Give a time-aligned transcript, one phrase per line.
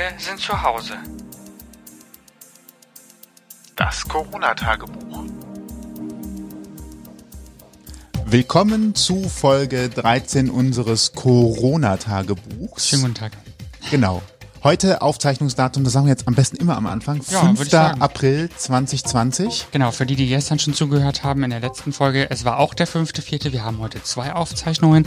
[0.00, 0.94] Wir sind zu Hause.
[3.76, 5.24] Das Corona-Tagebuch.
[8.24, 12.88] Willkommen zu Folge 13 unseres Corona-Tagebuchs.
[12.88, 13.32] Schönen guten Tag.
[13.90, 14.22] Genau.
[14.62, 17.58] Heute Aufzeichnungsdatum, das sagen wir jetzt am besten immer am Anfang, Ja, 5.
[17.58, 18.00] würde ich sagen.
[18.00, 19.66] April 2020.
[19.70, 22.72] Genau, für die, die gestern schon zugehört haben in der letzten Folge, es war auch
[22.72, 23.52] der fünfte, vierte.
[23.52, 25.06] Wir haben heute zwei Aufzeichnungen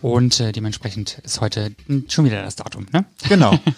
[0.00, 1.72] und äh, dementsprechend ist heute
[2.08, 3.04] schon wieder das Datum, ne?
[3.28, 3.58] Genau.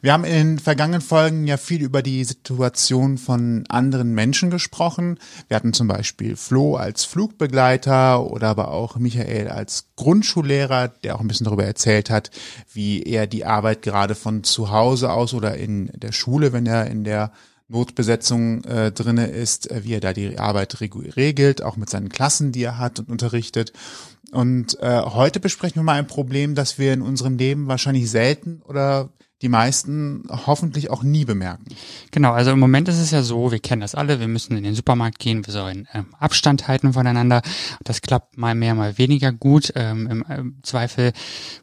[0.00, 5.18] Wir haben in den vergangenen Folgen ja viel über die Situation von anderen Menschen gesprochen.
[5.48, 11.20] Wir hatten zum Beispiel Flo als Flugbegleiter oder aber auch Michael als Grundschullehrer, der auch
[11.20, 12.30] ein bisschen darüber erzählt hat,
[12.72, 16.86] wie er die Arbeit gerade von zu Hause aus oder in der Schule, wenn er
[16.86, 17.32] in der
[17.66, 22.52] Notbesetzung äh, drinne ist, äh, wie er da die Arbeit regelt, auch mit seinen Klassen,
[22.52, 23.72] die er hat und unterrichtet.
[24.30, 28.62] Und äh, heute besprechen wir mal ein Problem, das wir in unserem Leben wahrscheinlich selten
[28.64, 29.10] oder
[29.42, 31.64] die meisten hoffentlich auch nie bemerken.
[32.10, 34.64] Genau, also im Moment ist es ja so, wir kennen das alle, wir müssen in
[34.64, 37.42] den Supermarkt gehen, wir sollen ähm, Abstand halten voneinander.
[37.84, 39.72] Das klappt mal mehr, mal weniger gut.
[39.76, 41.12] Ähm, Im ähm, Zweifel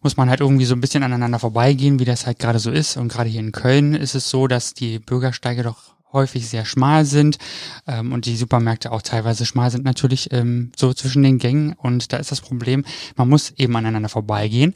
[0.02, 2.98] muss man halt irgendwie so ein bisschen aneinander vorbeigehen, wie das halt gerade so ist.
[2.98, 7.06] Und gerade hier in Köln ist es so, dass die Bürgersteige doch häufig sehr schmal
[7.06, 7.38] sind
[7.86, 12.12] ähm, und die Supermärkte auch teilweise schmal sind natürlich ähm, so zwischen den Gängen und
[12.12, 12.84] da ist das Problem,
[13.16, 14.74] man muss eben aneinander vorbeigehen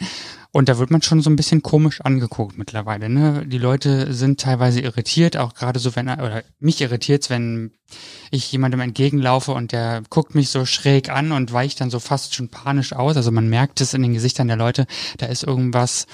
[0.51, 3.07] und da wird man schon so ein bisschen komisch angeguckt mittlerweile.
[3.07, 3.45] Ne?
[3.45, 7.71] Die Leute sind teilweise irritiert, auch gerade so, wenn er, oder mich irritiert, wenn
[8.31, 12.33] ich jemandem entgegenlaufe und der guckt mich so schräg an und weicht dann so fast
[12.33, 13.15] schon panisch aus.
[13.15, 16.07] Also man merkt es in den Gesichtern der Leute, da ist irgendwas,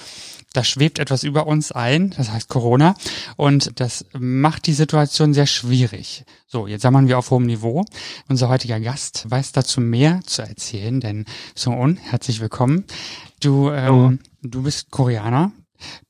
[0.56, 2.94] da schwebt etwas über uns ein, das heißt Corona,
[3.36, 6.24] und das macht die Situation sehr schwierig.
[6.46, 7.84] So, jetzt sammeln wir auf hohem Niveau.
[8.28, 12.84] Unser heutiger Gast weiß dazu mehr zu erzählen, denn Soon, herzlich willkommen.
[13.40, 15.52] Du, ähm, du bist Koreaner.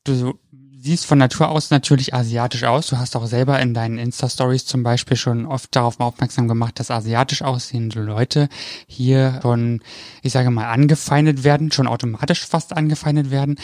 [0.04, 0.38] Du
[0.86, 2.86] siehst von Natur aus natürlich asiatisch aus.
[2.86, 6.92] Du hast auch selber in deinen Insta-Stories zum Beispiel schon oft darauf aufmerksam gemacht, dass
[6.92, 8.48] asiatisch aussehende Leute
[8.86, 9.82] hier schon,
[10.22, 13.58] ich sage mal, angefeindet werden, schon automatisch fast angefeindet werden.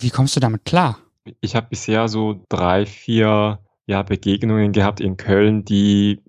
[0.00, 0.98] Wie kommst du damit klar?
[1.42, 6.20] Ich habe bisher so drei, vier ja, Begegnungen gehabt in Köln, die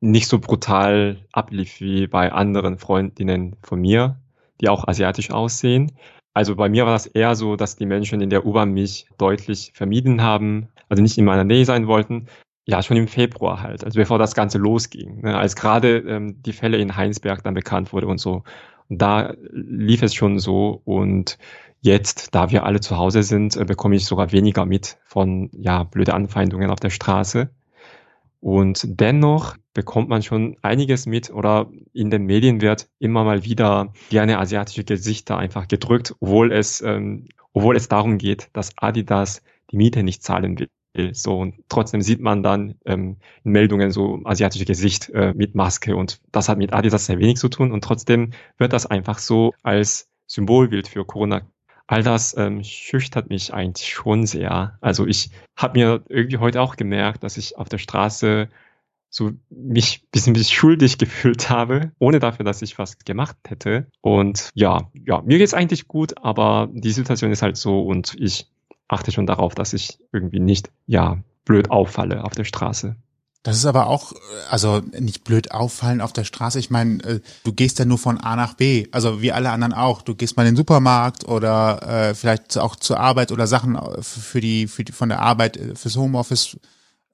[0.00, 4.20] nicht so brutal ablief wie bei anderen Freundinnen von mir,
[4.60, 5.92] die auch asiatisch aussehen.
[6.34, 9.72] Also bei mir war das eher so, dass die Menschen in der U-Bahn mich deutlich
[9.74, 12.26] vermieden haben, also nicht in meiner Nähe sein wollten.
[12.66, 16.52] Ja, schon im Februar halt, also bevor das Ganze losging, ne, als gerade ähm, die
[16.52, 18.42] Fälle in Heinsberg dann bekannt wurde und so.
[18.88, 21.38] Da lief es schon so und
[21.84, 25.82] Jetzt, da wir alle zu Hause sind, äh, bekomme ich sogar weniger mit von ja
[25.82, 27.50] blöde Anfeindungen auf der Straße.
[28.40, 33.92] Und dennoch bekommt man schon einiges mit oder in den Medien wird immer mal wieder
[34.08, 39.76] gerne asiatische Gesichter einfach gedrückt, obwohl es, ähm, obwohl es darum geht, dass Adidas die
[39.76, 40.70] Miete nicht zahlen will.
[41.12, 41.38] So.
[41.38, 45.96] Und trotzdem sieht man dann ähm, in Meldungen so asiatische Gesicht äh, mit Maske.
[45.96, 47.72] Und das hat mit Adidas sehr wenig zu tun.
[47.72, 51.42] Und trotzdem wird das einfach so als Symbolbild für Corona.
[51.86, 54.78] All das ähm, schüchtert mich eigentlich schon sehr.
[54.80, 58.48] Also ich habe mir irgendwie heute auch gemerkt, dass ich auf der Straße
[59.10, 63.86] so mich ein bisschen, bisschen schuldig gefühlt habe, ohne dafür, dass ich was gemacht hätte.
[64.00, 67.82] Und ja, ja, mir geht's eigentlich gut, aber die Situation ist halt so.
[67.82, 68.48] Und ich
[68.88, 72.96] achte schon darauf, dass ich irgendwie nicht, ja, blöd auffalle auf der Straße.
[73.44, 74.16] Das ist aber auch, äh,
[74.48, 76.58] also nicht blöd auffallen auf der Straße.
[76.58, 79.74] Ich meine, äh, du gehst ja nur von A nach B, also wie alle anderen
[79.74, 80.00] auch.
[80.02, 84.02] Du gehst mal in den Supermarkt oder äh, vielleicht auch zur Arbeit oder Sachen äh,
[84.02, 86.56] für die, für die von der Arbeit fürs Homeoffice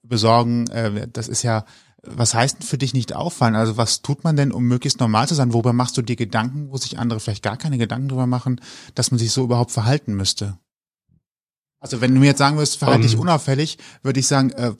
[0.05, 0.69] besorgen.
[0.69, 1.65] Äh, das ist ja,
[2.03, 3.57] was heißt denn für dich nicht auffallen?
[3.57, 5.53] Also was tut man denn, um möglichst normal zu sein?
[5.53, 8.61] Worüber machst du dir Gedanken, wo sich andere vielleicht gar keine Gedanken drüber machen,
[8.95, 10.59] dass man sich so überhaupt verhalten müsste?
[11.81, 13.21] Also wenn du mir jetzt sagen würdest, verhalte dich Ähm.
[13.21, 14.75] unauffällig, würde ich sagen, äh,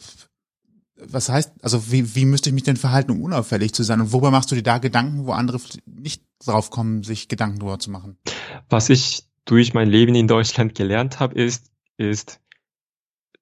[1.03, 4.03] was heißt, also wie, wie müsste ich mich denn verhalten, um unauffällig zu sein?
[4.03, 7.79] Und worüber machst du dir da Gedanken, wo andere nicht drauf kommen, sich Gedanken drüber
[7.79, 8.19] zu machen?
[8.69, 12.41] Was ich durch mein Leben in Deutschland gelernt habe, ist, ist,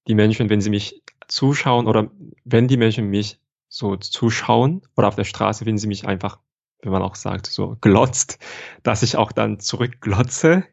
[0.07, 2.11] die Menschen, wenn sie mich zuschauen oder
[2.45, 3.39] wenn die Menschen mich
[3.69, 6.39] so zuschauen oder auf der Straße, wenn sie mich einfach,
[6.81, 8.39] wenn man auch sagt, so glotzt,
[8.83, 10.65] dass ich auch dann zurückglotze,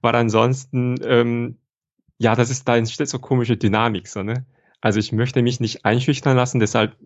[0.00, 1.58] weil ansonsten, ähm,
[2.18, 4.46] ja, das ist, da entsteht so komische Dynamik, so, ne?
[4.80, 6.96] Also ich möchte mich nicht einschüchtern lassen, deshalb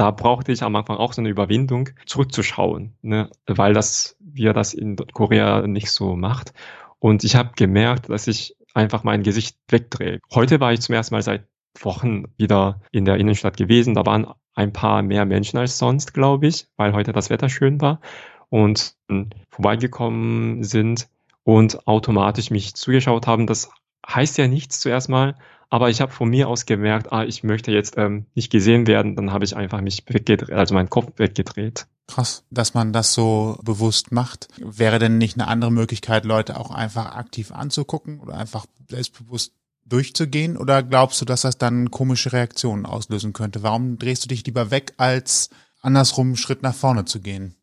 [0.00, 3.28] da brauchte ich am Anfang auch so eine Überwindung, zurückzuschauen, ne?
[3.46, 6.54] weil das, wir das in Korea nicht so macht.
[6.98, 10.20] Und ich habe gemerkt, dass ich einfach mein Gesicht wegdrehe.
[10.32, 11.46] Heute war ich zum ersten Mal seit
[11.78, 13.94] Wochen wieder in der Innenstadt gewesen.
[13.94, 17.80] Da waren ein paar mehr Menschen als sonst, glaube ich, weil heute das Wetter schön
[17.82, 18.00] war
[18.48, 21.08] und ähm, vorbeigekommen sind
[21.44, 23.46] und automatisch mich zugeschaut haben.
[23.46, 23.70] Das
[24.14, 25.36] heißt ja nichts zuerst mal,
[25.72, 29.14] Aber ich habe von mir aus gemerkt, ah, ich möchte jetzt ähm, nicht gesehen werden,
[29.14, 31.86] dann habe ich einfach mich weggedreht, also meinen Kopf weggedreht.
[32.08, 34.48] Krass, dass man das so bewusst macht.
[34.58, 39.52] Wäre denn nicht eine andere Möglichkeit, Leute auch einfach aktiv anzugucken oder einfach selbstbewusst
[39.86, 40.56] durchzugehen?
[40.56, 43.62] Oder glaubst du, dass das dann komische Reaktionen auslösen könnte?
[43.62, 45.50] Warum drehst du dich lieber weg, als
[45.82, 47.54] andersrum Schritt nach vorne zu gehen?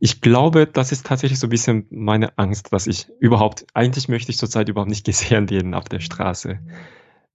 [0.00, 4.30] Ich glaube, das ist tatsächlich so ein bisschen meine Angst, dass ich überhaupt, eigentlich möchte
[4.30, 6.58] ich zurzeit überhaupt nicht gesehen werden auf der Straße,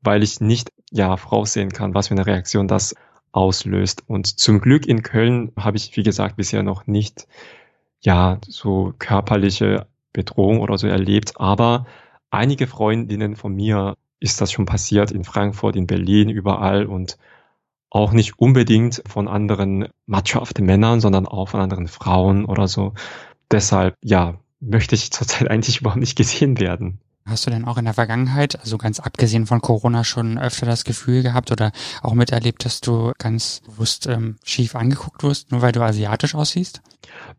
[0.01, 2.95] weil ich nicht, ja, voraussehen kann, was für eine Reaktion das
[3.31, 4.03] auslöst.
[4.07, 7.27] Und zum Glück in Köln habe ich, wie gesagt, bisher noch nicht,
[8.01, 11.85] ja, so körperliche Bedrohung oder so erlebt, aber
[12.31, 17.17] einige Freundinnen von mir ist das schon passiert in Frankfurt, in Berlin, überall und
[17.89, 22.93] auch nicht unbedingt von anderen machoften Männern, sondern auch von anderen Frauen oder so.
[23.51, 26.99] Deshalb, ja, möchte ich zurzeit eigentlich überhaupt nicht gesehen werden.
[27.25, 30.83] Hast du denn auch in der Vergangenheit, also ganz abgesehen von Corona, schon öfter das
[30.83, 31.71] Gefühl gehabt oder
[32.01, 36.81] auch miterlebt, dass du ganz bewusst ähm, schief angeguckt wirst, nur weil du asiatisch aussiehst?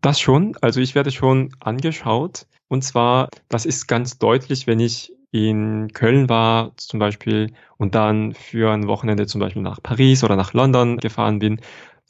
[0.00, 0.56] Das schon.
[0.60, 2.46] Also ich werde schon angeschaut.
[2.68, 8.34] Und zwar, das ist ganz deutlich, wenn ich in Köln war zum Beispiel und dann
[8.34, 11.60] für ein Wochenende zum Beispiel nach Paris oder nach London gefahren bin,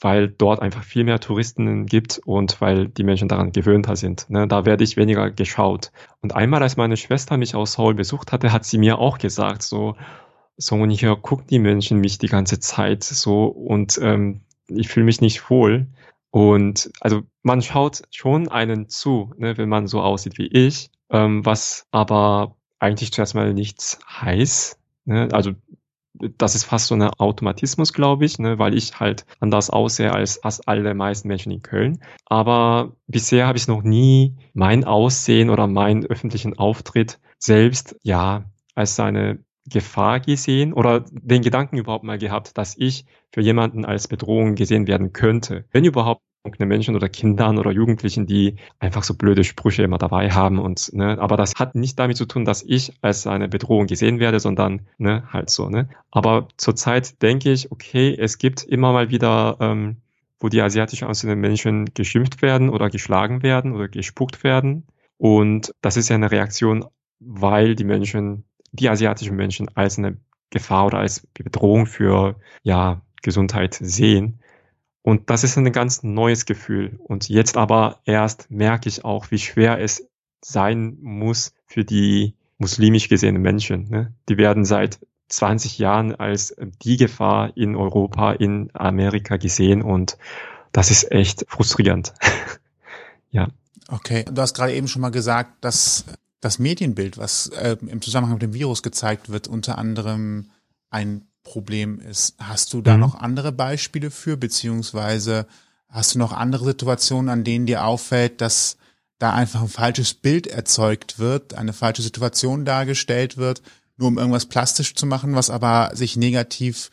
[0.01, 4.29] weil dort einfach viel mehr Touristen gibt und weil die Menschen daran gewöhnter sind.
[4.31, 4.49] Ne?
[4.49, 5.93] Da werde ich weniger geschaut.
[6.23, 9.63] Und einmal, als meine Schwester mich aus Seoul besucht hatte, hat sie mir auch gesagt,
[9.63, 9.97] so,
[10.57, 15.07] so und hier gucken die Menschen mich die ganze Zeit so und ähm, ich fühle
[15.07, 15.89] mich nicht wohl.
[16.31, 21.45] Und also man schaut schon einen zu, ne, wenn man so aussieht wie ich, ähm,
[21.45, 24.79] was aber eigentlich zuerst mal nichts heiß.
[25.05, 25.29] Ne?
[25.33, 25.53] Also
[26.37, 30.43] das ist fast so ein Automatismus, glaube ich, ne, weil ich halt anders aussehe als,
[30.43, 32.03] als alle meisten Menschen in Köln.
[32.27, 38.45] Aber bisher habe ich noch nie mein Aussehen oder meinen öffentlichen Auftritt selbst, ja,
[38.75, 44.09] als eine Gefahr gesehen oder den Gedanken überhaupt mal gehabt, dass ich für jemanden als
[44.09, 45.65] Bedrohung gesehen werden könnte.
[45.71, 46.23] Wenn überhaupt
[46.59, 51.19] Menschen oder Kindern oder Jugendlichen, die einfach so blöde Sprüche immer dabei haben und ne,
[51.21, 54.87] aber das hat nicht damit zu tun, dass ich als eine Bedrohung gesehen werde, sondern
[54.97, 55.89] ne, halt so, ne.
[56.11, 59.97] Aber zurzeit denke ich, okay, es gibt immer mal wieder, ähm,
[60.39, 64.87] wo die asiatisch aussehenden Menschen geschimpft werden oder geschlagen werden oder gespuckt werden.
[65.19, 66.87] Und das ist ja eine Reaktion,
[67.19, 70.17] weil die Menschen, die asiatischen Menschen als eine
[70.49, 74.40] Gefahr oder als Bedrohung für ja Gesundheit sehen.
[75.03, 76.99] Und das ist ein ganz neues Gefühl.
[77.03, 80.07] Und jetzt aber erst merke ich auch, wie schwer es
[80.43, 83.89] sein muss für die muslimisch gesehenen Menschen.
[83.89, 84.15] Ne?
[84.29, 84.99] Die werden seit
[85.29, 90.19] 20 Jahren als die Gefahr in Europa, in Amerika gesehen und
[90.73, 92.13] das ist echt frustrierend.
[93.31, 93.49] ja.
[93.89, 96.05] Okay, du hast gerade eben schon mal gesagt, dass
[96.41, 100.51] das Medienbild, was äh, im Zusammenhang mit dem Virus gezeigt wird, unter anderem
[100.91, 102.35] ein Problem ist.
[102.39, 103.01] Hast du da mhm.
[103.01, 105.47] noch andere Beispiele für, beziehungsweise
[105.89, 108.77] hast du noch andere Situationen, an denen dir auffällt, dass
[109.19, 113.63] da einfach ein falsches Bild erzeugt wird, eine falsche Situation dargestellt wird,
[113.97, 116.91] nur um irgendwas plastisch zu machen, was aber sich negativ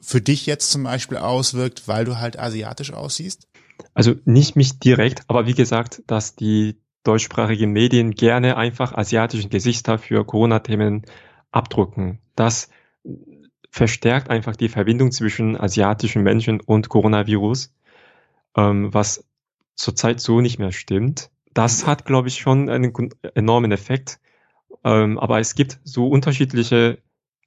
[0.00, 3.46] für dich jetzt zum Beispiel auswirkt, weil du halt asiatisch aussiehst?
[3.94, 9.98] Also nicht mich direkt, aber wie gesagt, dass die deutschsprachigen Medien gerne einfach asiatische Gesichter
[9.98, 11.02] für Corona-Themen
[11.50, 12.18] abdrucken.
[12.34, 12.68] Das
[13.72, 17.74] verstärkt einfach die Verbindung zwischen asiatischen Menschen und Coronavirus,
[18.54, 19.24] ähm, was
[19.74, 21.30] zurzeit so nicht mehr stimmt.
[21.54, 22.92] Das hat, glaube ich, schon einen
[23.34, 24.20] enormen Effekt.
[24.84, 26.98] Ähm, aber es gibt so unterschiedliche,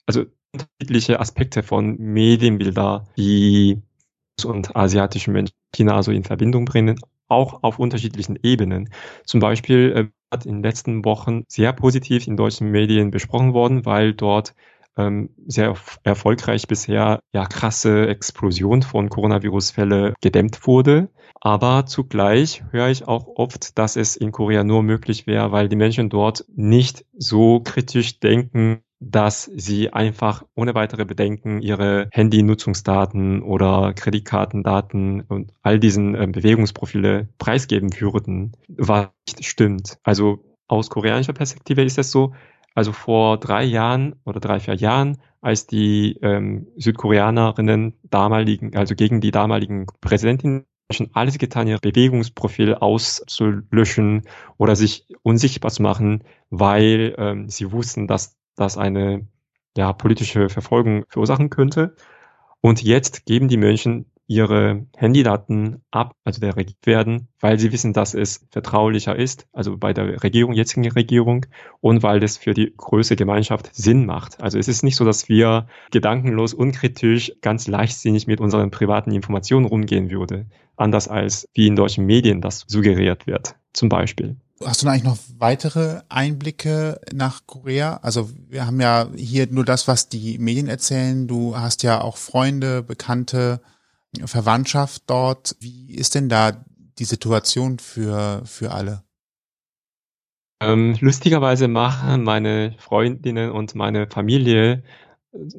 [0.08, 3.82] also unterschiedliche Aspekte von Medienbilder, die
[4.44, 8.90] und asiatischen Menschen China so in Verbindung bringen, auch auf unterschiedlichen Ebenen.
[9.26, 13.86] Zum Beispiel äh, hat in den letzten Wochen sehr positiv in deutschen Medien besprochen worden,
[13.86, 14.56] weil dort
[14.98, 21.10] ähm, sehr erfolgreich bisher ja krasse Explosion von Coronavirus-Fälle gedämmt wurde.
[21.42, 25.76] Aber zugleich höre ich auch oft, dass es in Korea nur möglich wäre, weil die
[25.76, 33.94] Menschen dort nicht so kritisch denken, dass sie einfach ohne weitere Bedenken ihre Handy-Nutzungsdaten oder
[33.94, 40.00] Kreditkartendaten und all diesen äh, Bewegungsprofile preisgeben würden, was nicht stimmt.
[40.04, 42.34] Also aus koreanischer Perspektive ist es so,
[42.76, 49.22] also vor drei Jahren oder drei, vier Jahren, als die ähm, Südkoreanerinnen damaligen, also gegen
[49.22, 54.24] die damaligen Präsidentin schon alles getan, ihr Bewegungsprofil auszulöschen
[54.58, 59.28] oder sich unsichtbar zu machen, weil ähm, sie wussten, dass das eine
[59.78, 61.96] ja, politische Verfolgung verursachen könnte.
[62.62, 67.94] Und jetzt geben die Menschen ihre Handydaten ab, also der Regierung werden, weil sie wissen,
[67.94, 71.46] dass es vertraulicher ist, also bei der Regierung, jetzigen Regierung,
[71.82, 74.42] und weil das für die größere Gemeinschaft Sinn macht.
[74.42, 79.66] Also es ist nicht so, dass wir gedankenlos, unkritisch, ganz leichtsinnig mit unseren privaten Informationen
[79.66, 84.38] rumgehen würde, anders als wie in deutschen Medien das suggeriert wird, zum Beispiel.
[84.64, 88.00] Hast du eigentlich noch weitere Einblicke nach Korea?
[88.02, 91.28] Also wir haben ja hier nur das, was die Medien erzählen.
[91.28, 93.60] Du hast ja auch Freunde, Bekannte,
[94.26, 95.56] Verwandtschaft dort.
[95.60, 96.64] Wie ist denn da
[97.00, 99.04] die Situation für, für alle?
[100.62, 104.84] Ähm, lustigerweise machen meine Freundinnen und meine Familie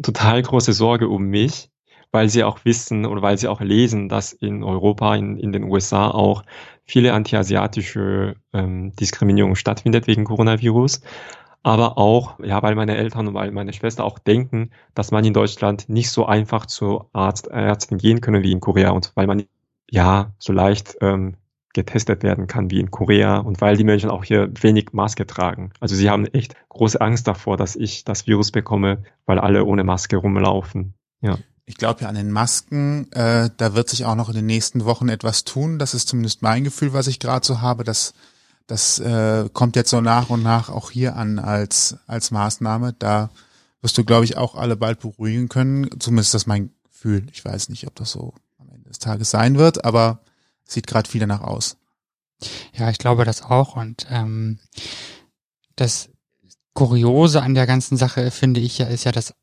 [0.02, 1.70] total große Sorge um mich,
[2.12, 5.64] weil sie auch wissen oder weil sie auch lesen, dass in Europa, in, in den
[5.64, 6.44] USA auch
[6.84, 11.02] viele antiasiatische ähm, Diskriminierung stattfindet wegen Coronavirus.
[11.66, 15.34] Aber auch, ja, weil meine Eltern und weil meine Schwester auch denken, dass man in
[15.34, 19.42] Deutschland nicht so einfach zur Arzt, Ärztin gehen können wie in Korea und weil man
[19.90, 21.34] ja so leicht ähm,
[21.74, 25.72] getestet werden kann wie in Korea und weil die Menschen auch hier wenig Maske tragen.
[25.80, 29.82] Also sie haben echt große Angst davor, dass ich das Virus bekomme, weil alle ohne
[29.82, 30.94] Maske rumlaufen.
[31.20, 31.36] Ja.
[31.64, 34.84] Ich glaube ja an den Masken, äh, da wird sich auch noch in den nächsten
[34.84, 35.80] Wochen etwas tun.
[35.80, 37.82] Das ist zumindest mein Gefühl, was ich gerade so habe.
[37.82, 38.14] Das,
[38.66, 42.94] das äh, kommt jetzt so nach und nach auch hier an als, als Maßnahme.
[42.98, 43.30] Da
[43.80, 45.88] wirst du, glaube ich, auch alle bald beruhigen können.
[46.00, 47.26] Zumindest ist das mein Gefühl.
[47.32, 50.20] Ich weiß nicht, ob das so am Ende des Tages sein wird, aber
[50.64, 51.76] sieht gerade viel danach aus.
[52.74, 53.76] Ja, ich glaube das auch.
[53.76, 54.58] Und ähm,
[55.76, 56.08] das
[56.74, 59.34] Kuriose an der ganzen Sache, finde ich ja, ist ja, dass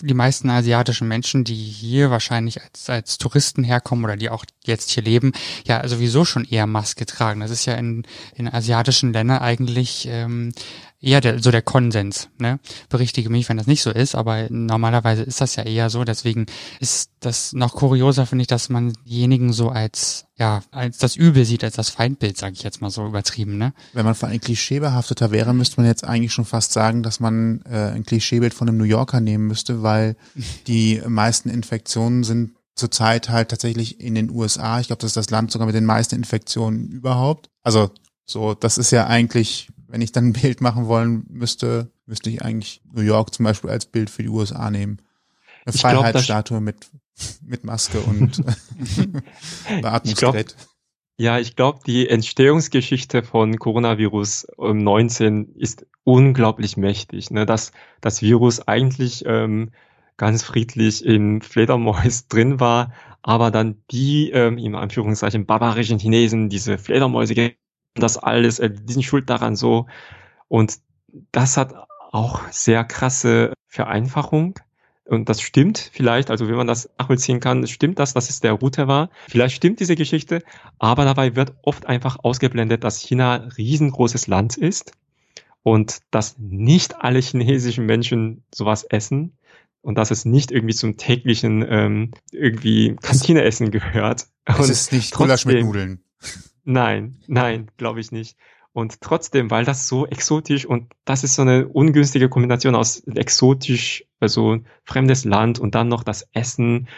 [0.00, 4.90] die meisten asiatischen Menschen, die hier wahrscheinlich als, als Touristen herkommen oder die auch jetzt
[4.90, 5.32] hier leben,
[5.64, 7.40] ja sowieso schon eher Maske tragen.
[7.40, 8.04] Das ist ja in,
[8.34, 10.52] in asiatischen Ländern eigentlich ähm,
[11.04, 12.28] eher der, so der Konsens.
[12.38, 12.58] Ne?
[12.88, 16.04] Berichtige mich, wenn das nicht so ist, aber normalerweise ist das ja eher so.
[16.04, 16.46] Deswegen
[16.80, 21.44] ist das noch kurioser, finde ich, dass man diejenigen so als ja als das Übel
[21.44, 23.58] sieht, als das Feindbild, sage ich jetzt mal so übertrieben.
[23.58, 23.72] Ne?
[23.92, 27.62] Wenn man für ein klischeebehafteter wäre, müsste man jetzt eigentlich schon fast sagen, dass man
[27.62, 30.16] äh, ein Klischeebild von einem New Yorker nehmen müsste, weil
[30.66, 34.80] die meisten Infektionen sind zurzeit halt tatsächlich in den USA.
[34.80, 37.48] Ich glaube, das ist das Land sogar mit den meisten Infektionen überhaupt.
[37.62, 37.90] Also
[38.26, 42.42] so, das ist ja eigentlich wenn ich dann ein Bild machen wollen müsste, müsste ich
[42.42, 44.98] eigentlich New York zum Beispiel als Bild für die USA nehmen.
[45.64, 46.90] Eine Freiheitsstatue mit,
[47.46, 48.42] mit Maske und
[49.82, 50.56] Beatmungsgerät.
[51.16, 57.30] Ja, ich glaube, die Entstehungsgeschichte von Coronavirus 19 ist unglaublich mächtig.
[57.30, 57.46] Ne?
[57.46, 57.70] Dass
[58.00, 59.70] das Virus eigentlich ähm,
[60.16, 66.78] ganz friedlich in Fledermäus drin war, aber dann die, ähm, in Anführungszeichen, barbarischen Chinesen diese
[66.78, 67.34] Fledermäuse
[67.94, 69.86] das alles, äh, die sind schuld daran so.
[70.48, 70.78] Und
[71.32, 71.74] das hat
[72.12, 74.58] auch sehr krasse Vereinfachung.
[75.06, 78.52] Und das stimmt vielleicht, also wenn man das nachvollziehen kann, stimmt das, dass es der
[78.52, 79.10] Router war.
[79.28, 80.42] Vielleicht stimmt diese Geschichte,
[80.78, 84.92] aber dabei wird oft einfach ausgeblendet, dass China ein riesengroßes Land ist
[85.62, 89.36] und dass nicht alle chinesischen Menschen sowas essen
[89.82, 94.26] und dass es nicht irgendwie zum täglichen ähm, irgendwie Kantineessen gehört.
[94.46, 96.02] Es ist nicht Gulasch mit Nudeln.
[96.64, 98.36] Nein, nein, glaube ich nicht.
[98.72, 104.04] Und trotzdem, weil das so exotisch und das ist so eine ungünstige Kombination aus exotisch,
[104.18, 106.88] also fremdes Land und dann noch das Essen,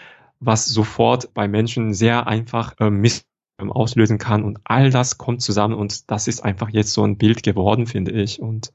[0.41, 3.27] was sofort bei Menschen sehr einfach äh, Miss
[3.59, 7.19] ähm, auslösen kann und all das kommt zusammen und das ist einfach jetzt so ein
[7.19, 8.41] Bild geworden, finde ich.
[8.41, 8.73] Und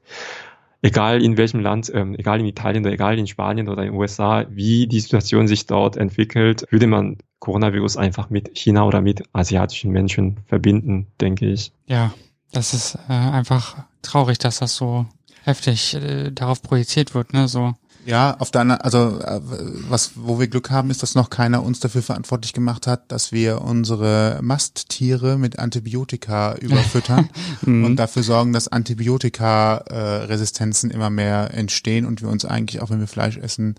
[0.82, 3.98] egal in welchem Land, ähm, egal in Italien oder egal in Spanien oder in den
[3.98, 9.22] USA, wie die Situation sich dort entwickelt, würde man Coronavirus einfach mit China oder mit
[9.32, 11.72] asiatischen Menschen verbinden, denke ich.
[11.86, 12.12] Ja,
[12.52, 15.06] das ist äh, einfach traurig, dass das so
[15.44, 17.48] heftig äh, darauf projiziert wird, ne?
[17.48, 19.40] So ja, auf der anderen, also äh,
[19.88, 23.32] was, wo wir Glück haben, ist, dass noch keiner uns dafür verantwortlich gemacht hat, dass
[23.32, 27.30] wir unsere Masttiere mit Antibiotika überfüttern
[27.62, 27.84] mhm.
[27.84, 33.06] und dafür sorgen, dass Antibiotika-Resistenzen immer mehr entstehen und wir uns eigentlich, auch wenn wir
[33.06, 33.76] Fleisch essen,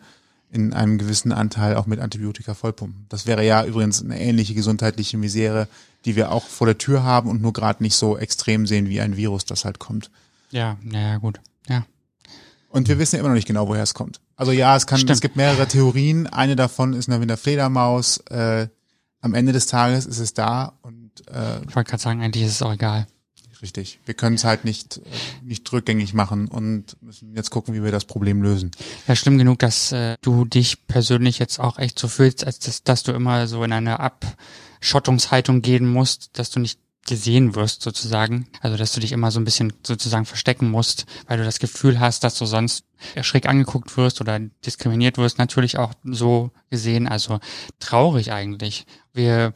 [0.51, 3.07] in einem gewissen Anteil auch mit Antibiotika vollpumpen.
[3.09, 5.67] Das wäre ja übrigens eine ähnliche gesundheitliche Misere,
[6.05, 9.01] die wir auch vor der Tür haben und nur gerade nicht so extrem sehen wie
[9.01, 10.11] ein Virus, das halt kommt.
[10.51, 11.39] Ja, naja, gut.
[11.67, 11.87] Ja.
[12.73, 14.19] Und wir wissen ja immer noch nicht genau, woher es kommt.
[14.35, 15.11] Also ja, es kann, Stimmt.
[15.11, 16.25] es gibt mehrere Theorien.
[16.25, 18.17] Eine davon ist eine Fledermaus.
[18.31, 18.67] Äh,
[19.21, 22.53] am Ende des Tages ist es da und äh, ich wollte gerade sagen, eigentlich ist
[22.53, 23.05] es auch egal.
[23.61, 23.99] Richtig.
[24.05, 25.01] Wir können es halt nicht, äh,
[25.43, 28.71] nicht rückgängig machen und müssen jetzt gucken, wie wir das Problem lösen.
[29.07, 32.83] Ja, schlimm genug, dass äh, du dich persönlich jetzt auch echt so fühlst, als dass,
[32.83, 38.47] dass du immer so in eine Abschottungshaltung gehen musst, dass du nicht gesehen wirst sozusagen.
[38.61, 41.99] Also dass du dich immer so ein bisschen sozusagen verstecken musst, weil du das Gefühl
[41.99, 42.85] hast, dass du sonst
[43.21, 47.07] schräg angeguckt wirst oder diskriminiert wirst, natürlich auch so gesehen.
[47.07, 47.39] Also
[47.79, 48.85] traurig eigentlich.
[49.15, 49.53] Wir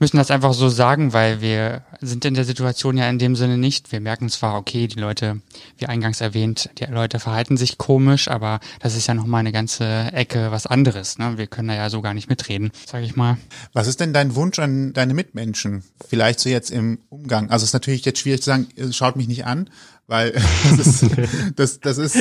[0.00, 3.56] müssen das einfach so sagen, weil wir sind in der Situation ja in dem Sinne
[3.56, 3.92] nicht.
[3.92, 5.40] Wir merken zwar, okay, die Leute,
[5.76, 10.10] wie eingangs erwähnt, die Leute verhalten sich komisch, aber das ist ja nochmal eine ganze
[10.12, 11.16] Ecke was anderes.
[11.16, 11.38] Ne?
[11.38, 13.38] Wir können da ja so gar nicht mitreden, sage ich mal.
[13.72, 15.84] Was ist denn dein Wunsch an deine Mitmenschen?
[16.08, 17.50] Vielleicht so jetzt im Umgang.
[17.50, 19.70] Also es ist natürlich jetzt schwierig zu sagen, schaut mich nicht an,
[20.08, 20.32] weil
[20.76, 21.06] das ist,
[21.54, 22.16] das, das ist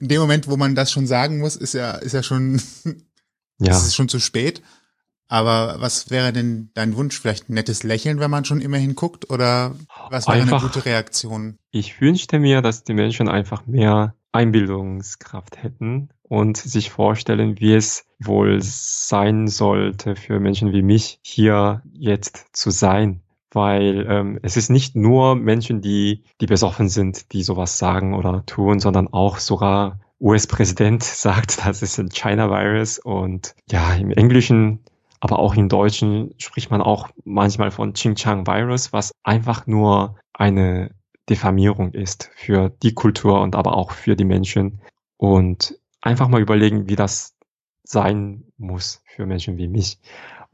[0.00, 2.62] in dem Moment, wo man das schon sagen muss, ist ja, ist ja schon,
[3.58, 3.72] ja.
[3.72, 4.62] ist es schon zu spät.
[5.26, 7.18] Aber was wäre denn dein Wunsch?
[7.18, 9.30] Vielleicht ein nettes Lächeln, wenn man schon immerhin guckt?
[9.30, 9.74] Oder
[10.10, 11.58] was wäre einfach, eine gute Reaktion?
[11.70, 18.06] Ich wünschte mir, dass die Menschen einfach mehr Einbildungskraft hätten und sich vorstellen, wie es
[18.20, 23.23] wohl sein sollte für Menschen wie mich, hier jetzt zu sein.
[23.54, 28.44] Weil ähm, es ist nicht nur Menschen, die, die besoffen sind, die sowas sagen oder
[28.46, 34.80] tun, sondern auch sogar US-Präsident sagt, das ist ein China-Virus und ja, im Englischen
[35.24, 40.90] aber auch im Deutschen spricht man auch manchmal von Xinjiang-Virus, was einfach nur eine
[41.30, 44.82] Diffamierung ist für die Kultur und aber auch für die Menschen.
[45.16, 47.34] Und einfach mal überlegen, wie das
[47.84, 49.98] sein muss für Menschen wie mich.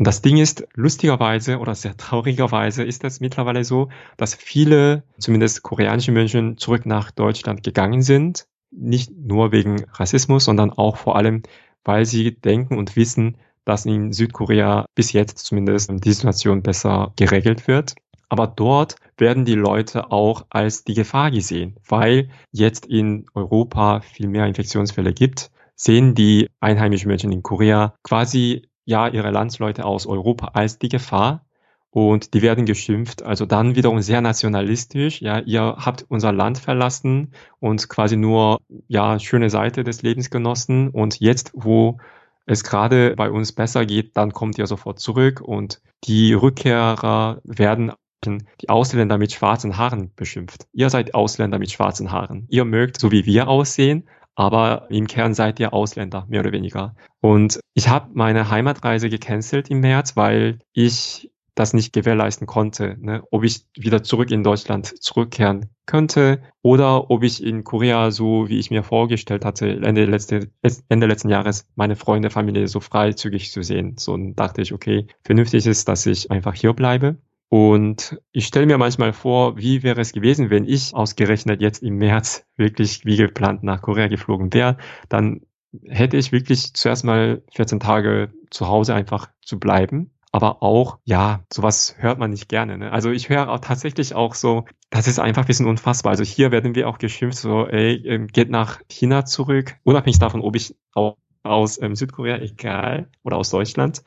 [0.01, 5.63] Und das Ding ist, lustigerweise oder sehr traurigerweise ist es mittlerweile so, dass viele, zumindest
[5.63, 8.47] koreanische Menschen, zurück nach Deutschland gegangen sind.
[8.71, 11.43] Nicht nur wegen Rassismus, sondern auch vor allem,
[11.85, 17.69] weil sie denken und wissen, dass in Südkorea bis jetzt zumindest die Situation besser geregelt
[17.69, 17.95] wird.
[18.31, 24.29] Aber dort werden die Leute auch als die Gefahr gesehen, weil jetzt in Europa viel
[24.29, 30.51] mehr Infektionsfälle gibt, sehen die einheimischen Menschen in Korea quasi ja ihre Landsleute aus Europa
[30.55, 31.47] als die Gefahr.
[31.93, 37.33] Und die werden geschimpft, also dann wiederum sehr nationalistisch, ja, ihr habt unser Land verlassen
[37.59, 41.99] und quasi nur ja schöne Seite des Lebens genossen und jetzt wo
[42.47, 45.41] es gerade bei uns besser geht, dann kommt ihr sofort zurück.
[45.41, 47.93] Und die Rückkehrer werden
[48.25, 50.67] die Ausländer mit schwarzen Haaren beschimpft.
[50.73, 52.47] Ihr seid Ausländer mit schwarzen Haaren.
[52.51, 54.09] Ihr mögt so wie wir aussehen,
[54.41, 56.95] aber im Kern seid ihr Ausländer, mehr oder weniger.
[57.21, 63.23] Und ich habe meine Heimatreise gecancelt im März, weil ich das nicht gewährleisten konnte, ne?
[63.31, 68.59] ob ich wieder zurück in Deutschland zurückkehren könnte oder ob ich in Korea, so wie
[68.59, 70.49] ich mir vorgestellt hatte, Ende, letzte,
[70.89, 73.97] Ende letzten Jahres meine Freunde, Familie so freizügig zu sehen.
[73.99, 77.19] So dachte ich, okay, vernünftig ist, dass ich einfach hier bleibe.
[77.51, 81.97] Und ich stelle mir manchmal vor, wie wäre es gewesen, wenn ich ausgerechnet jetzt im
[81.97, 84.79] März wirklich wie geplant nach Korea geflogen wäre.
[85.09, 85.43] Dann
[85.85, 91.45] hätte ich wirklich zuerst mal 14 Tage zu Hause einfach zu bleiben aber auch, ja,
[91.53, 92.79] sowas hört man nicht gerne.
[92.79, 92.93] Ne?
[92.93, 96.11] Also ich höre auch tatsächlich auch so, das ist einfach ein bisschen unfassbar.
[96.11, 100.41] Also hier werden wir auch geschimpft, so, ey, ähm, geht nach China zurück, unabhängig davon,
[100.41, 104.03] ob ich auch aus ähm, Südkorea, egal, oder aus Deutschland.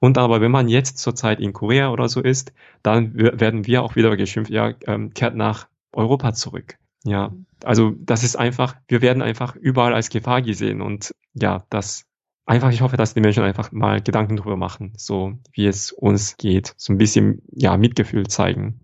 [0.00, 3.96] Und aber wenn man jetzt zurzeit in Korea oder so ist, dann werden wir auch
[3.96, 6.78] wieder geschimpft, ja, ähm, kehrt nach Europa zurück.
[7.04, 7.32] Ja,
[7.64, 12.04] also das ist einfach, wir werden einfach überall als Gefahr gesehen und ja, das
[12.46, 16.36] einfach, ich hoffe, dass die Menschen einfach mal Gedanken drüber machen, so wie es uns
[16.36, 18.80] geht, so ein bisschen, ja, Mitgefühl zeigen.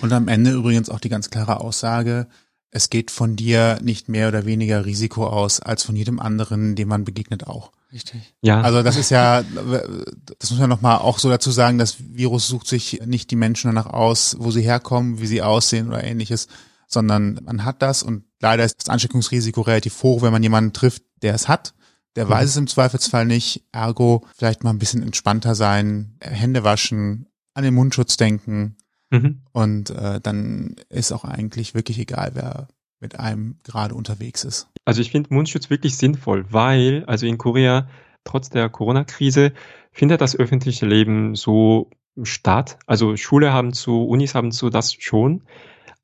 [0.00, 2.28] Und am Ende übrigens auch die ganz klare Aussage,
[2.74, 6.88] es geht von dir nicht mehr oder weniger Risiko aus, als von jedem anderen, dem
[6.88, 7.70] man begegnet auch.
[7.92, 8.34] Richtig.
[8.40, 8.62] Ja.
[8.62, 12.66] Also das ist ja, das muss man nochmal auch so dazu sagen, das Virus sucht
[12.66, 16.48] sich nicht die Menschen danach aus, wo sie herkommen, wie sie aussehen oder ähnliches,
[16.86, 21.02] sondern man hat das und leider ist das Ansteckungsrisiko relativ hoch, wenn man jemanden trifft,
[21.20, 21.74] der es hat.
[22.16, 23.64] Der weiß es im Zweifelsfall nicht.
[23.72, 28.76] Ergo vielleicht mal ein bisschen entspannter sein, Hände waschen, an den Mundschutz denken.
[29.12, 29.42] Mhm.
[29.52, 34.68] Und äh, dann ist auch eigentlich wirklich egal, wer mit einem gerade unterwegs ist.
[34.84, 37.88] Also ich finde Mundschutz wirklich sinnvoll, weil, also in Korea,
[38.24, 39.52] trotz der Corona-Krise,
[39.92, 41.90] findet das öffentliche Leben so
[42.22, 42.78] statt.
[42.86, 45.42] Also Schule haben zu, Unis haben zu, das schon.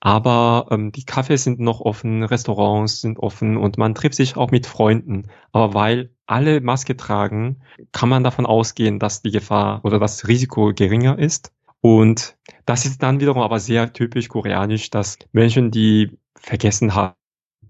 [0.00, 4.50] Aber ähm, die Cafés sind noch offen, Restaurants sind offen und man trifft sich auch
[4.50, 5.28] mit Freunden.
[5.50, 10.72] Aber weil alle Maske tragen, kann man davon ausgehen, dass die Gefahr oder das Risiko
[10.74, 11.52] geringer ist.
[11.80, 12.36] Und
[12.66, 17.14] das ist dann wiederum aber sehr typisch koreanisch, dass Menschen, die vergessen haben,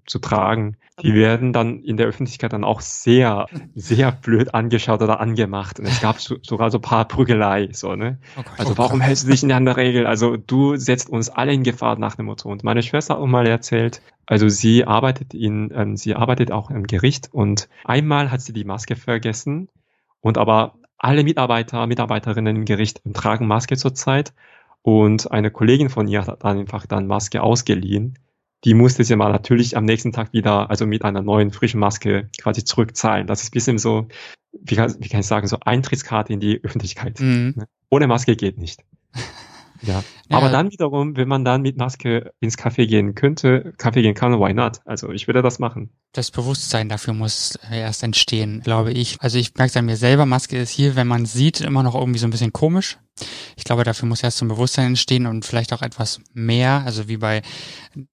[0.09, 0.77] zu tragen.
[1.03, 5.79] Die werden dann in der Öffentlichkeit dann auch sehr, sehr blöd angeschaut oder angemacht.
[5.79, 8.18] Und es gab so, sogar so paar Prügelei, so, ne?
[8.37, 10.07] Oh also warum hältst du dich nicht an der Regel?
[10.07, 12.49] Also du setzt uns alle in Gefahr nach dem Motto.
[12.49, 16.71] Und meine Schwester hat auch mal erzählt, also sie arbeitet in, ähm, sie arbeitet auch
[16.71, 19.68] im Gericht und einmal hat sie die Maske vergessen
[20.21, 24.34] und aber alle Mitarbeiter, Mitarbeiterinnen im Gericht tragen Maske zurzeit
[24.82, 28.18] und eine Kollegin von ihr hat einfach dann Maske ausgeliehen
[28.64, 32.28] die musste sie mal natürlich am nächsten Tag wieder, also mit einer neuen frischen Maske
[32.40, 33.26] quasi zurückzahlen.
[33.26, 34.08] Das ist ein bisschen so,
[34.52, 37.20] wie kann, wie kann ich sagen, so Eintrittskarte in die Öffentlichkeit.
[37.20, 37.54] Mhm.
[37.56, 37.68] Ne?
[37.90, 38.84] Ohne Maske geht nicht.
[39.83, 40.03] Ja.
[40.29, 40.37] ja.
[40.37, 44.38] Aber dann wiederum, wenn man dann mit Maske ins Café gehen könnte, Café gehen kann,
[44.38, 44.81] why not?
[44.85, 45.91] Also ich würde das machen.
[46.12, 49.17] Das Bewusstsein dafür muss erst entstehen, glaube ich.
[49.21, 51.95] Also ich merke es an mir selber, Maske ist hier, wenn man sieht, immer noch
[51.95, 52.99] irgendwie so ein bisschen komisch.
[53.57, 57.09] Ich glaube, dafür muss erst so ein Bewusstsein entstehen und vielleicht auch etwas mehr, also
[57.09, 57.43] wie bei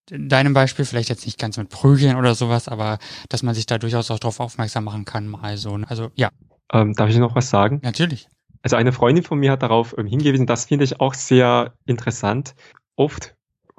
[0.10, 2.97] deinem Beispiel, vielleicht jetzt nicht ganz mit Prügeln oder sowas, aber
[3.30, 5.80] dass man sich da durchaus auch darauf aufmerksam machen kann, mal so.
[5.88, 6.30] Also ja.
[6.73, 7.80] Ähm, darf ich noch was sagen?
[7.84, 8.28] Natürlich.
[8.65, 12.56] Also eine Freundin von mir hat darauf ähm, hingewiesen, das finde ich auch sehr interessant.
[12.95, 13.36] Oft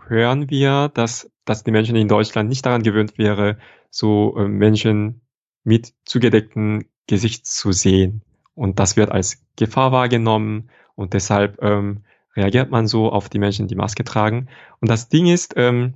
[0.06, 3.58] hören wir, dass, dass die Menschen in Deutschland nicht daran gewöhnt wäre,
[3.90, 5.22] so äh, Menschen
[5.64, 8.22] mit zugedecktem Gesicht zu sehen.
[8.54, 12.04] Und das wird als Gefahr wahrgenommen und deshalb ähm,
[12.36, 14.48] reagiert man so auf die Menschen, die Maske tragen.
[14.78, 15.94] Und das Ding ist, ähm,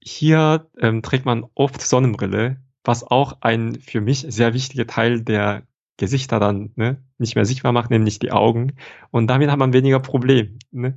[0.00, 5.64] hier ähm, trägt man oft Sonnenbrille, was auch ein für mich sehr wichtiger Teil der
[6.00, 8.72] Gesichter dann ne, nicht mehr sichtbar macht, nämlich die Augen.
[9.10, 10.58] Und damit hat man weniger Problem.
[10.72, 10.96] Ne?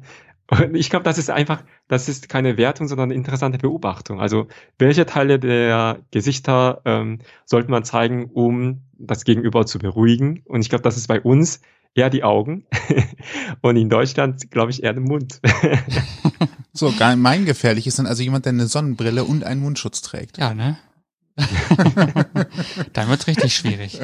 [0.49, 4.19] Und ich glaube, das ist einfach, das ist keine Wertung, sondern eine interessante Beobachtung.
[4.19, 4.47] Also
[4.79, 10.41] welche Teile der Gesichter ähm, sollte man zeigen, um das Gegenüber zu beruhigen?
[10.45, 11.61] Und ich glaube, das ist bei uns
[11.95, 12.65] eher die Augen
[13.61, 15.41] und in Deutschland, glaube ich, eher der Mund.
[16.73, 20.37] so, mein gefährlich ist dann also jemand, der eine Sonnenbrille und einen Mundschutz trägt.
[20.37, 20.77] Ja, ne?
[22.93, 23.99] dann wird's richtig schwierig.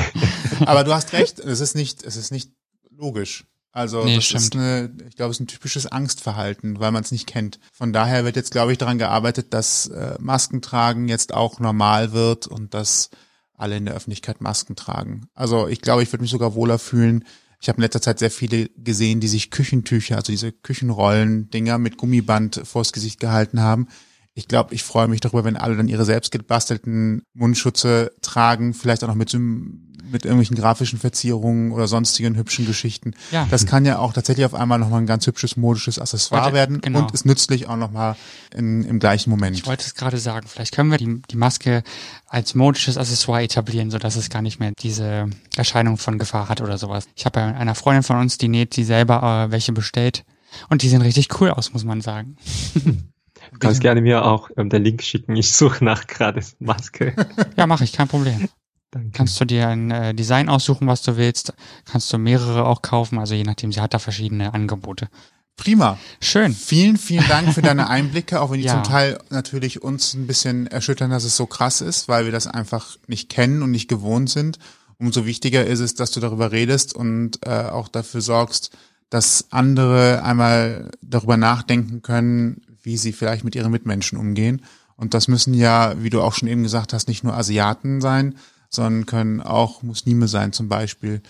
[0.66, 2.52] Aber du hast recht, es ist nicht, es ist nicht
[2.90, 3.44] logisch.
[3.72, 4.42] Also nee, das stimmt.
[4.42, 7.60] ist eine, ich glaube, es ist ein typisches Angstverhalten, weil man es nicht kennt.
[7.72, 12.46] Von daher wird jetzt, glaube ich, daran gearbeitet, dass äh, Maskentragen jetzt auch normal wird
[12.46, 13.10] und dass
[13.54, 15.28] alle in der Öffentlichkeit Masken tragen.
[15.34, 17.24] Also ich glaube, ich würde mich sogar wohler fühlen.
[17.60, 21.96] Ich habe in letzter Zeit sehr viele gesehen, die sich Küchentücher, also diese Küchenrollen-Dinger mit
[21.96, 23.88] Gummiband vors Gesicht gehalten haben
[24.34, 29.02] ich glaube, ich freue mich darüber, wenn alle dann ihre selbst gebastelten Mundschutze tragen, vielleicht
[29.02, 33.14] auch noch mit, mit irgendwelchen grafischen Verzierungen oder sonstigen hübschen Geschichten.
[33.32, 33.46] Ja.
[33.50, 36.80] Das kann ja auch tatsächlich auf einmal nochmal ein ganz hübsches modisches Accessoire wollte, werden
[36.80, 37.00] genau.
[37.00, 38.16] und ist nützlich auch nochmal
[38.54, 39.56] im gleichen Moment.
[39.56, 41.82] Ich wollte es gerade sagen, vielleicht können wir die, die Maske
[42.26, 46.78] als modisches Accessoire etablieren, sodass es gar nicht mehr diese Erscheinung von Gefahr hat oder
[46.78, 47.06] sowas.
[47.16, 50.24] Ich habe bei einer Freundin von uns, die näht sie selber äh, welche bestellt
[50.68, 52.36] und die sehen richtig cool aus, muss man sagen.
[53.52, 55.36] Du kannst gerne mir auch ähm, den Link schicken.
[55.36, 57.14] Ich suche nach gerade Maske.
[57.56, 58.48] Ja, mache ich, kein Problem.
[58.90, 59.10] Danke.
[59.12, 61.52] Kannst du dir ein äh, Design aussuchen, was du willst.
[61.84, 63.18] Kannst du mehrere auch kaufen.
[63.18, 65.08] Also je nachdem, sie hat da verschiedene Angebote.
[65.56, 65.98] Prima.
[66.20, 66.54] Schön.
[66.54, 68.72] Vielen, vielen Dank für deine Einblicke, auch wenn die ja.
[68.72, 72.46] zum Teil natürlich uns ein bisschen erschüttern, dass es so krass ist, weil wir das
[72.46, 74.58] einfach nicht kennen und nicht gewohnt sind.
[74.98, 78.70] Umso wichtiger ist es, dass du darüber redest und äh, auch dafür sorgst,
[79.10, 84.62] dass andere einmal darüber nachdenken können, wie sie vielleicht mit ihren Mitmenschen umgehen.
[84.96, 88.36] Und das müssen ja, wie du auch schon eben gesagt hast, nicht nur Asiaten sein,
[88.68, 91.22] sondern können auch Muslime sein zum Beispiel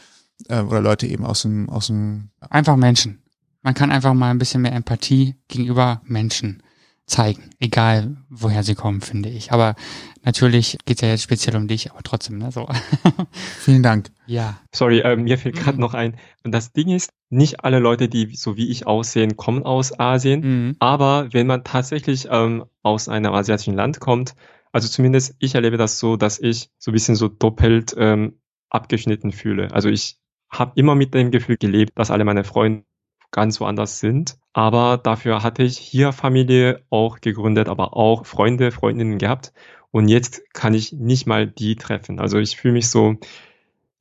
[0.49, 3.23] äh, oder Leute eben aus dem aus dem einfach Menschen.
[3.63, 6.63] Man kann einfach mal ein bisschen mehr Empathie gegenüber Menschen
[7.11, 9.53] zeigen, egal woher sie kommen, finde ich.
[9.53, 9.75] Aber
[10.23, 12.53] natürlich geht's ja jetzt speziell um dich, aber trotzdem, ne?
[12.53, 12.69] So.
[13.33, 14.11] Vielen Dank.
[14.27, 14.61] Ja.
[14.73, 15.81] Sorry, ähm, mir fällt gerade mhm.
[15.81, 16.17] noch ein.
[16.45, 20.41] Und das Ding ist, nicht alle Leute, die so wie ich aussehen, kommen aus Asien.
[20.41, 20.77] Mhm.
[20.79, 24.35] Aber wenn man tatsächlich ähm, aus einem asiatischen Land kommt,
[24.73, 29.33] also zumindest ich erlebe das so, dass ich so ein bisschen so doppelt ähm, abgeschnitten
[29.33, 29.73] fühle.
[29.73, 30.17] Also ich
[30.49, 32.85] habe immer mit dem Gefühl gelebt, dass alle meine Freunde
[33.31, 34.37] ganz woanders sind.
[34.53, 39.53] Aber dafür hatte ich hier Familie auch gegründet, aber auch Freunde, Freundinnen gehabt.
[39.91, 42.21] Und jetzt kann ich nicht mal die treffen.
[42.21, 43.17] Also ich fühle mich so,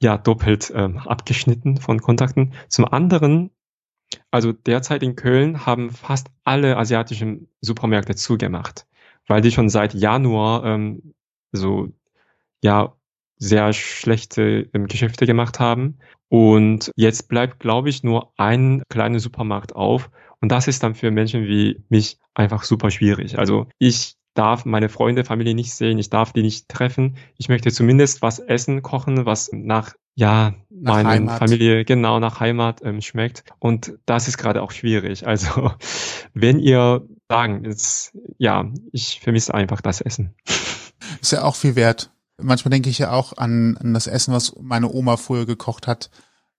[0.01, 2.53] ja, doppelt ähm, abgeschnitten von Kontakten.
[2.67, 3.51] Zum anderen,
[4.31, 8.87] also derzeit in Köln haben fast alle asiatischen Supermärkte zugemacht,
[9.27, 11.13] weil die schon seit Januar ähm,
[11.51, 11.89] so,
[12.63, 12.95] ja,
[13.39, 15.97] sehr schlechte ähm, Geschäfte gemacht haben.
[16.27, 20.11] Und jetzt bleibt, glaube ich, nur ein kleiner Supermarkt auf.
[20.41, 23.39] Und das ist dann für Menschen wie mich einfach super schwierig.
[23.39, 27.17] Also ich darf meine Freunde, Familie nicht sehen, ich darf die nicht treffen.
[27.37, 32.81] Ich möchte zumindest was essen, kochen, was nach ja, nach meine Familie genau nach Heimat
[32.83, 33.45] ähm, schmeckt.
[33.59, 35.25] Und das ist gerade auch schwierig.
[35.25, 35.71] Also
[36.33, 40.35] wenn ihr sagen, ist, ja, ich vermisse einfach das Essen.
[41.21, 44.55] Ist ja auch viel wert manchmal denke ich ja auch an, an das Essen, was
[44.59, 46.09] meine Oma früher gekocht hat,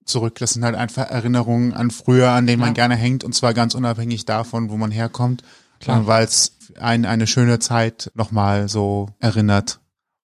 [0.04, 0.38] zurück.
[0.38, 2.66] Das sind halt einfach Erinnerungen an früher, an denen ja.
[2.66, 5.42] man gerne hängt und zwar ganz unabhängig davon, wo man herkommt.
[6.06, 9.80] Weil es ein, eine schöne Zeit nochmal so erinnert.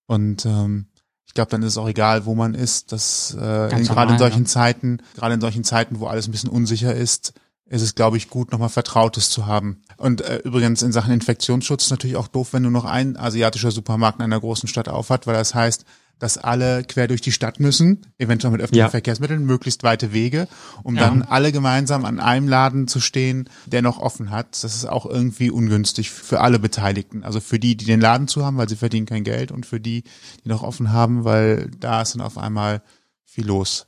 [0.06, 0.88] Und ähm,
[1.26, 2.92] ich glaube, dann ist es auch egal, wo man ist.
[2.92, 4.48] Dass äh, gerade in solchen ja.
[4.48, 7.32] Zeiten, gerade in solchen Zeiten, wo alles ein bisschen unsicher ist,
[7.68, 9.82] ist es, glaube ich, gut, nochmal Vertrautes zu haben.
[9.96, 13.70] Und äh, übrigens in Sachen Infektionsschutz ist natürlich auch doof, wenn nur noch ein asiatischer
[13.72, 15.84] Supermarkt in einer großen Stadt aufhat, weil das heißt,
[16.18, 18.88] dass alle quer durch die Stadt müssen, eventuell mit öffentlichen Ja.
[18.88, 20.48] Verkehrsmitteln, möglichst weite Wege,
[20.82, 21.02] um Ja.
[21.02, 24.62] dann alle gemeinsam an einem Laden zu stehen, der noch offen hat.
[24.64, 27.22] Das ist auch irgendwie ungünstig für alle Beteiligten.
[27.22, 29.78] Also für die, die den Laden zu haben, weil sie verdienen kein Geld und für
[29.80, 30.04] die,
[30.44, 32.80] die noch offen haben, weil da ist dann auf einmal
[33.26, 33.84] viel los.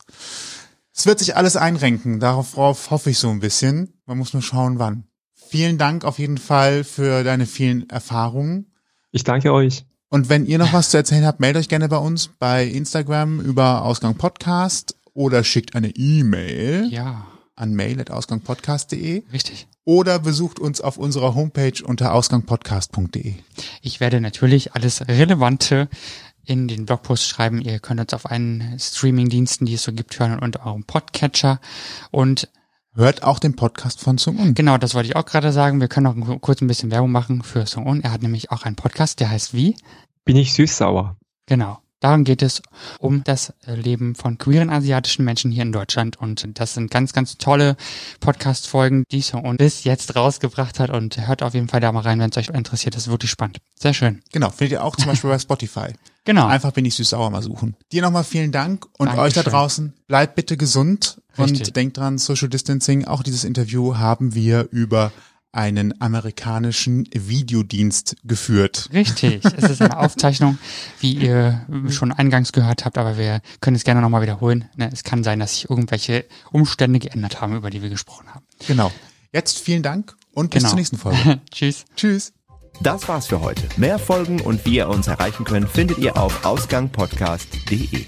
[0.99, 4.01] Es wird sich alles einrenken, darauf hoffe ich so ein bisschen.
[4.07, 5.05] Man muss nur schauen, wann.
[5.33, 8.73] Vielen Dank auf jeden Fall für deine vielen Erfahrungen.
[9.13, 9.87] Ich danke euch.
[10.09, 13.39] Und wenn ihr noch was zu erzählen habt, meldet euch gerne bei uns bei Instagram
[13.39, 19.69] über Ausgang Podcast oder schickt eine E-Mail Ja, an mail.ausgangpodcast.de richtig.
[19.85, 23.35] oder besucht uns auf unserer Homepage unter ausgangpodcast.de.
[23.83, 25.89] Ich werde natürlich alles Relevante
[26.49, 27.61] in den Blogpost schreiben.
[27.61, 31.61] Ihr könnt uns auf einen Streamingdiensten, die es so gibt, hören und eurem Podcatcher.
[32.11, 32.49] Und
[32.95, 34.55] Hört auch den Podcast von Sung Un.
[34.55, 35.81] genau, das wollte ich auch gerade sagen.
[35.81, 38.03] Wir können auch kurz ein bisschen Werbung machen für Song Un.
[38.03, 39.77] Er hat nämlich auch einen Podcast, der heißt wie?
[40.25, 41.17] Bin ich süß-sauer?
[41.47, 41.79] Genau.
[42.01, 42.63] Darum geht es
[42.99, 46.17] um das Leben von queeren asiatischen Menschen hier in Deutschland.
[46.17, 47.77] Und das sind ganz, ganz tolle
[48.21, 50.91] Podcast-Folgen, die Song Un bis jetzt rausgebracht hat.
[50.91, 52.97] Und hört auf jeden Fall da mal rein, wenn es euch interessiert.
[52.97, 53.59] Das ist wirklich spannend.
[53.79, 54.23] Sehr schön.
[54.33, 55.93] Genau, findet ihr auch zum Beispiel bei Spotify.
[56.29, 56.47] Genau.
[56.47, 57.75] Einfach bin ich süß-sauer mal suchen.
[57.91, 59.43] Dir nochmal vielen Dank und euch da Dankeschön.
[59.51, 61.69] draußen, bleibt bitte gesund Richtig.
[61.69, 65.11] und denkt dran, Social Distancing, auch dieses Interview haben wir über
[65.53, 68.91] einen amerikanischen Videodienst geführt.
[68.93, 69.43] Richtig.
[69.43, 70.59] Es ist eine Aufzeichnung,
[71.01, 74.67] wie ihr schon eingangs gehört habt, aber wir können es gerne nochmal wiederholen.
[74.77, 78.45] Ne, Es kann sein, dass sich irgendwelche Umstände geändert haben, über die wir gesprochen haben.
[78.67, 78.93] Genau.
[79.33, 80.69] Jetzt vielen Dank und bis Genau.
[80.73, 81.41] zur nächsten Folge.
[81.51, 81.87] Tschüss.
[81.97, 82.35] Tschüss.
[82.81, 83.62] Das war's für heute.
[83.77, 88.05] Mehr Folgen und wie ihr uns erreichen könnt, findet ihr auf ausgangpodcast.de.